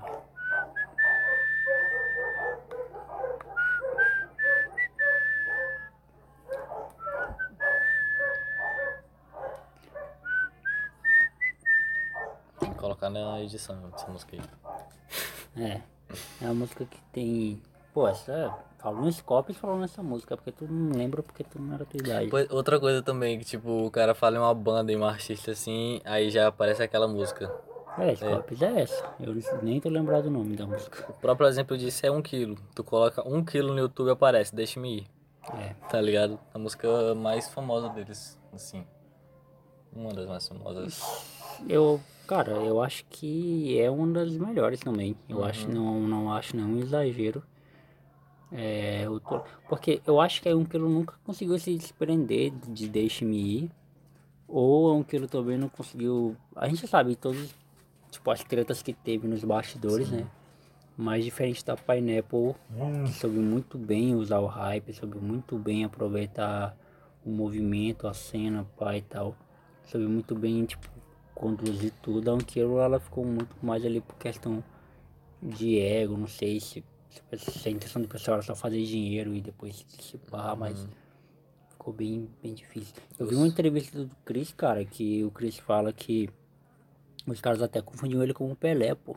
[12.59, 15.63] Tem que colocar na edição essa música aí.
[15.63, 15.81] É.
[16.41, 17.61] É uma música que tem.
[17.97, 18.55] Pô, essa.
[18.77, 21.99] Falou no Scorpions falou nessa música, porque tu não lembra porque tu não era tua
[21.99, 22.29] idade.
[22.51, 25.99] outra coisa também, que tipo, o cara fala em uma banda, em uma artista assim,
[26.05, 27.51] aí já aparece aquela música.
[27.97, 28.65] É, Scorpions é.
[28.67, 29.15] é essa.
[29.19, 29.33] Eu
[29.63, 31.09] nem tô lembrado do nome da música.
[31.09, 32.55] O próprio exemplo disso é um quilo.
[32.75, 35.07] Tu coloca um quilo no YouTube aparece, deixa-me ir.
[35.55, 35.73] É.
[35.89, 36.39] Tá ligado?
[36.53, 38.85] A música mais famosa deles, assim.
[39.91, 41.01] Uma das mais famosas.
[41.67, 45.17] Eu, cara, eu acho que é uma das melhores também.
[45.27, 45.45] Eu uhum.
[45.45, 47.41] acho, não, não acho nenhum exagero.
[48.51, 52.51] É, eu tô, porque eu acho que é um que ele nunca conseguiu se desprender
[52.51, 53.71] de Deixe-me Ir.
[54.47, 56.35] Ou é um que ele também não conseguiu.
[56.55, 57.53] A gente sabe todos
[58.09, 60.17] tipo, as tretas que teve nos bastidores, Sim.
[60.17, 60.27] né?
[60.97, 63.03] Mas diferente da Pineapple, hum.
[63.05, 66.75] que soube muito bem usar o hype, soube muito bem aproveitar
[67.23, 69.35] o movimento, a cena, pai e tal.
[69.83, 70.87] Soube muito bem, tipo,
[71.35, 72.31] conduzir tudo.
[72.31, 74.63] A Anquilo, ela ficou muito mais ali por questão
[75.41, 76.83] de ego, não sei se,
[77.37, 80.59] se a intenção do pessoal era só fazer dinheiro e depois se dissipar, uhum.
[80.59, 80.87] mas
[81.69, 82.93] ficou bem, bem difícil.
[83.17, 86.29] Eu vi uma entrevista do Chris, cara, que o Chris fala que
[87.25, 89.15] os caras até confundiam ele com o Pelé, pô.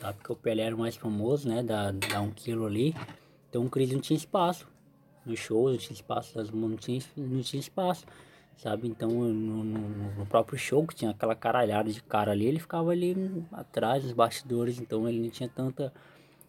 [0.00, 0.18] Sabe?
[0.18, 1.62] Porque o Pelé era o mais famoso, né?
[1.62, 2.94] Da, da um quilo ali.
[3.48, 4.66] Então o Cris não tinha espaço.
[5.24, 8.04] No show não tinha espaço, não tinha, não tinha espaço.
[8.56, 8.88] Sabe?
[8.88, 12.90] Então no, no, no, próprio show, que tinha aquela caralhada de cara ali, ele ficava
[12.90, 13.16] ali
[13.52, 14.80] atrás dos bastidores.
[14.80, 15.92] Então ele não tinha tanta.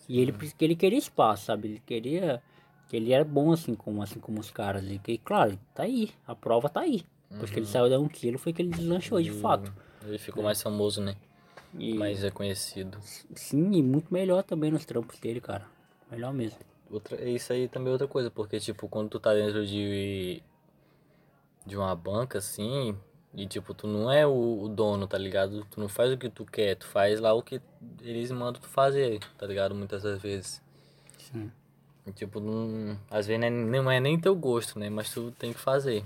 [0.07, 1.67] E ele, porque ele queria espaço, sabe?
[1.67, 2.41] Ele queria.
[2.87, 4.83] Que ele era bom assim como, assim como os caras.
[4.89, 6.11] E que, claro, tá aí.
[6.27, 7.05] A prova tá aí.
[7.29, 7.59] Porque uhum.
[7.59, 9.73] ele saiu da um quilo foi que ele deslanchou de fato.
[10.05, 11.15] Ele ficou mais famoso, né?
[11.77, 11.93] E...
[11.93, 12.97] Mais reconhecido.
[13.33, 15.65] Sim, e muito melhor também nos trampos dele, cara.
[16.11, 16.59] Melhor mesmo.
[16.89, 20.43] Outra, isso aí também é outra coisa, porque tipo, quando tu tá dentro de
[21.65, 22.97] de uma banca assim,
[23.34, 25.65] e tipo, tu não é o, o, dono, tá ligado?
[25.72, 27.62] Tu não faz o que tu quer, tu faz lá o que
[28.02, 29.74] eles mandam tu fazer, tá ligado?
[29.74, 30.62] Muitas das vezes.
[31.17, 31.50] Sim.
[32.06, 34.89] E, tipo, não, às vezes não é, não é nem teu gosto, né?
[34.89, 36.04] Mas tu tem que fazer.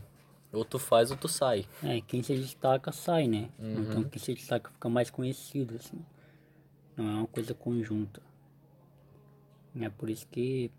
[0.53, 1.65] Ou tu faz ou tu sai.
[1.83, 3.49] É, quem se destaca sai, né?
[3.57, 3.81] Uhum.
[3.81, 5.99] Então quem se destaca fica mais conhecido, assim.
[6.95, 8.21] Não é uma coisa conjunta.
[9.81, 10.71] É por isso que.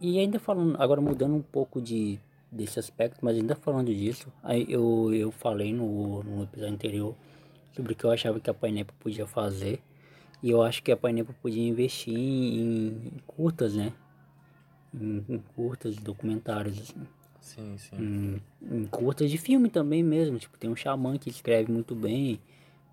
[0.00, 2.18] E ainda falando, agora mudando um pouco de,
[2.54, 7.14] desse aspecto, mas ainda falando disso, aí eu, eu falei no, no episódio anterior
[7.72, 9.80] sobre o que eu achava que a Painepa podia fazer.
[10.42, 13.92] E eu acho que a Painepa podia investir em, em curtas, né?
[14.92, 17.06] Em, em curtas, documentários, assim.
[17.40, 17.96] Sim, sim.
[17.98, 18.42] Em,
[18.76, 20.38] em curtas de filme também mesmo.
[20.38, 22.40] Tipo, tem um xamã que escreve muito bem,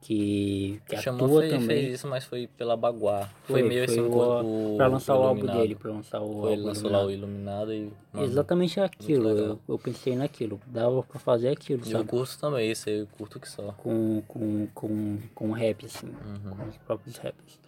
[0.01, 1.67] que, que o atua foi, também.
[1.67, 3.29] fez isso, mas foi pela Baguá.
[3.43, 6.51] Foi, foi meio foi assim o, Pra lançar o, álbum dele, pra lançar o foi,
[6.51, 6.63] álbum.
[6.65, 7.93] lançou lá o Iluminado e...
[8.11, 10.59] Mano, Exatamente aquilo, eu, eu pensei naquilo.
[10.65, 12.03] Dava pra fazer aquilo, e sabe?
[12.03, 13.71] eu curto também, esse eu curto que só.
[13.73, 16.07] Com, com, com, com rap, assim.
[16.07, 16.55] Uhum.
[16.55, 17.59] Com os próprios raps.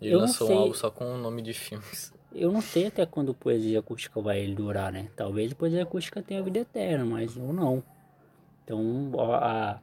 [0.00, 2.12] Ele eu lançou um álbum só com o nome de filmes.
[2.32, 5.08] Eu não sei até quando poesia acústica vai durar, né?
[5.16, 7.82] Talvez poesia acústica tenha vida eterna, mas eu não.
[8.64, 9.80] Então, a, a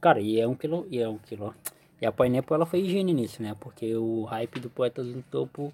[0.00, 1.54] cara, e é um quilo, e é um quilo.
[2.00, 3.56] E a Pineapple ela foi higiene nisso, né?
[3.58, 5.72] Porque o hype do Poetas no Topo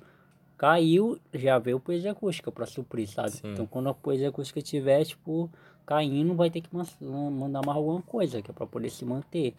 [0.56, 3.32] caiu, já veio poesia acústica para suprir, sabe?
[3.32, 3.52] Sim.
[3.52, 5.50] Então, quando a poesia acústica tiver, tipo,
[5.84, 6.68] caindo, vai ter que
[7.02, 9.54] mandar mais alguma coisa, que é para poder se manter.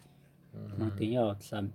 [0.78, 1.70] mantém alto, sabe?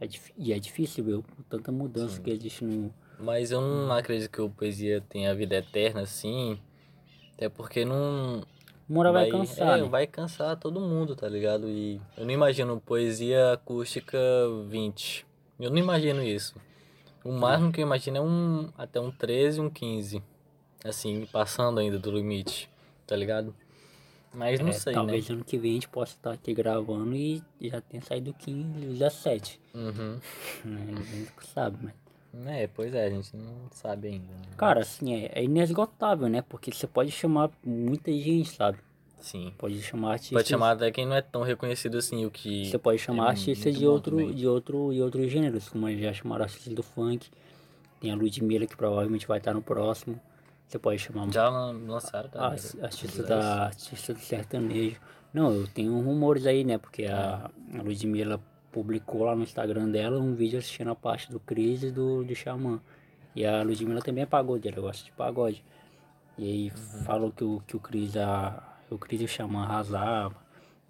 [0.00, 2.92] É e é difícil com tanta mudança que existe no.
[3.18, 6.58] Mas eu não acredito que o poesia tenha vida eterna assim.
[7.34, 8.42] Até porque não.
[8.90, 9.88] Uma hora vai, cansar, é, né?
[9.88, 11.68] vai cansar todo mundo, tá ligado?
[11.68, 14.18] E eu não imagino poesia acústica
[14.66, 15.24] 20.
[15.60, 16.56] Eu não imagino isso.
[17.22, 20.20] O máximo que eu imagino é um até um 13, um 15.
[20.84, 22.68] Assim, passando ainda do limite,
[23.06, 23.54] tá ligado?
[24.34, 25.36] Mas não É, sei, talvez né?
[25.36, 29.60] ano que vem a gente possa estar aqui gravando e já tenha saído 15, 17.
[29.72, 30.18] Uhum.
[30.64, 30.84] Né?
[30.86, 31.94] Ninguém sabe, mas.
[32.46, 34.24] É, pois é, a gente não sabe ainda.
[34.26, 34.40] né?
[34.56, 36.42] Cara, assim, é, é inesgotável, né?
[36.42, 38.78] Porque você pode chamar muita gente, sabe?
[39.18, 39.52] Sim.
[39.58, 40.38] Pode chamar artistas.
[40.38, 42.70] Pode chamar até quem não é tão reconhecido assim, o que.
[42.70, 44.32] Você pode chamar é artistas de outro, também.
[44.34, 47.28] de outro e outros gêneros, como já chamaram artistas do funk.
[48.00, 50.18] Tem a Ludmilla que provavelmente vai estar no próximo.
[50.66, 52.40] Você pode chamar Já lan- lançaram, tá?
[52.46, 52.52] a-
[52.84, 54.96] artista da artista do sertanejo.
[55.34, 56.78] Não, eu tenho rumores aí, né?
[56.78, 58.40] Porque a, a Ludmilla
[58.72, 62.34] publicou lá no Instagram dela um vídeo assistindo a parte do Cris e do, do
[62.34, 62.80] Xamã.
[63.34, 65.64] E a Ludmilla também é pagode, ela gosta de pagode.
[66.38, 66.70] E aí
[67.04, 70.36] falou que o, que o Cris a, o Cris e o Xamã arrasava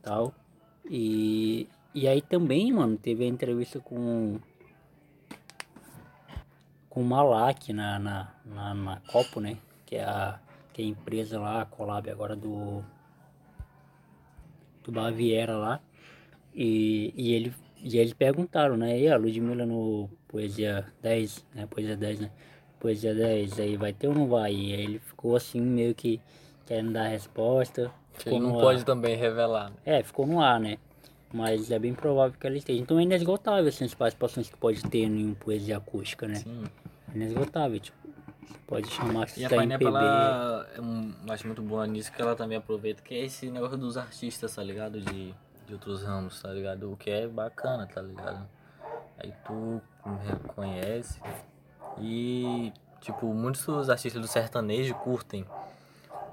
[0.02, 0.34] tal.
[0.88, 4.38] E, e aí também, mano, teve a entrevista com
[6.88, 9.56] com o Malak na, na, na, na Copo, né?
[9.86, 10.40] Que é a,
[10.72, 12.82] que é a empresa lá, a collab agora do
[14.82, 15.80] do Baviera lá.
[16.54, 18.98] E, e, ele, e eles perguntaram, né?
[18.98, 21.66] E a Ludmilla no Poesia 10, né?
[21.66, 22.30] Poesia 10, né?
[22.78, 24.52] Poesia 10, aí vai ter ou não vai?
[24.54, 26.20] E aí ele ficou assim, meio que
[26.66, 27.90] querendo dar a resposta.
[28.26, 28.62] Ele não no ar.
[28.62, 29.70] pode também revelar.
[29.70, 29.76] né?
[29.84, 30.78] É, ficou no ar, né?
[31.32, 32.80] Mas é bem provável que ela esteja.
[32.80, 36.36] Então é inesgotável assim, as participações que pode ter em poesia acústica, né?
[36.36, 36.64] Sim.
[37.12, 37.96] É inesgotável, tipo.
[38.46, 39.84] Você pode chamar E a MPB.
[39.84, 43.96] ela eu acho muito boa nisso que ela também aproveita, que é esse negócio dos
[43.96, 45.00] artistas, tá ligado?
[45.00, 45.34] De,
[45.70, 46.92] de outros ramos, tá ligado?
[46.92, 48.46] O que é bacana, tá ligado?
[49.18, 49.80] Aí tu
[50.26, 51.20] reconhece
[51.98, 55.44] e, tipo, muitos artistas do sertanejo curtem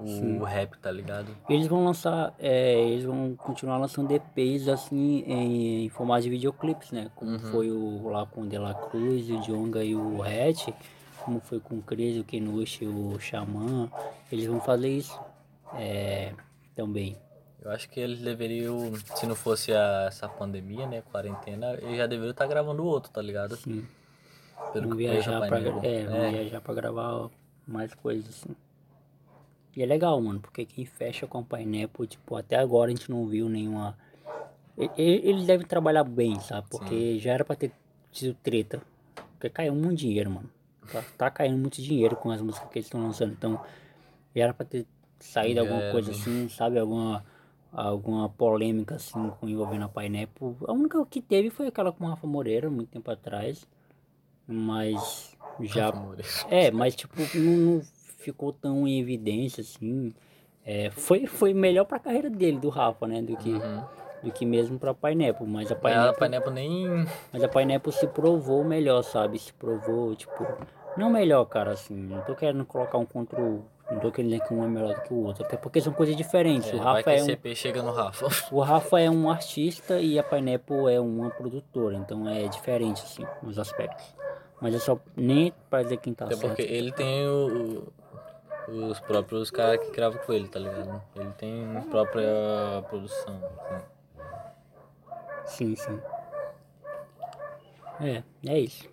[0.00, 1.26] o rap, tá ligado?
[1.48, 6.90] Eles vão lançar, é, eles vão continuar lançando EPs assim em, em formato de videoclipes,
[6.92, 7.10] né?
[7.14, 7.38] Como Uhum.
[7.38, 10.68] foi o lá com o De La Cruz, o Djonga e o Hatch,
[11.24, 13.90] como foi com o Cris, o Kenush e o Xamã.
[14.30, 15.18] Eles vão fazer isso
[15.74, 16.32] é,
[16.76, 17.16] também.
[17.60, 22.06] Eu acho que eles deveriam, se não fosse a- essa pandemia, né, quarentena, eles já
[22.06, 23.56] deveriam estar gravando outro, tá ligado?
[23.56, 23.86] Sim.
[24.72, 27.30] Pelo conheço viajar pra, é, vão viajar pra gravar
[27.66, 28.54] mais coisas assim.
[29.76, 33.10] E é legal, mano, porque quem fecha com a Pineapple, tipo, até agora a gente
[33.10, 33.96] não viu nenhuma.
[34.96, 36.68] Eles devem trabalhar bem, sabe?
[36.70, 37.72] Porque já era pra ter
[38.12, 38.80] tido treta.
[39.32, 40.50] Porque caiu muito dinheiro, mano.
[40.92, 43.32] Tá, tá caindo muito dinheiro com as músicas que eles estão lançando.
[43.32, 43.60] Então,
[44.34, 44.86] já era pra ter
[45.20, 46.78] saído Já alguma coisa assim, sabe?
[46.78, 47.24] Alguma,
[47.72, 50.56] alguma polêmica assim envolvendo a Pineapple.
[50.66, 53.66] A única que teve foi aquela com o Rafa Moreira, muito tempo atrás.
[54.46, 55.92] Mas já
[56.48, 57.82] é, mas tipo, não,
[58.18, 60.14] ficou tão em evidência assim.
[60.64, 63.22] É, foi, foi melhor pra carreira dele, do Rafa, né?
[63.22, 63.82] Do que, Uhum.
[64.22, 65.46] do que mesmo pra Pineapple.
[65.46, 67.06] Mas a Mas a Pineapple, Pineapple nem...
[67.32, 69.38] mas a Pineapple se provou melhor, sabe?
[69.38, 70.46] Se provou, tipo.
[70.96, 71.94] Não melhor, cara, assim.
[71.94, 73.64] Não tô querendo colocar um contra o.
[73.90, 75.44] Não tô querendo dizer que um é melhor do que o outro.
[75.44, 76.70] Até porque são coisas diferentes.
[76.70, 77.54] É, o Rafa é um.
[77.54, 78.26] Chega no Rafa.
[78.52, 83.26] O Rafa é um artista e a Pineapple é uma produtora, então é diferente, assim,
[83.42, 84.04] nos aspectos.
[84.60, 86.48] Mas é só nem pra dizer quem tá Até certo.
[86.48, 87.90] porque ele tem o,
[88.68, 91.00] o- os próprios caras que gravam com ele, tá ligado?
[91.16, 92.28] Ele tem própria
[92.90, 93.40] produção.
[95.46, 95.74] assim.
[95.74, 96.00] Sim, sim.
[98.00, 98.86] É, é isso.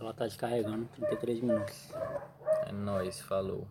[0.00, 1.88] Ela tá descarregando 33 minutos.
[2.62, 3.68] É nóis, falou.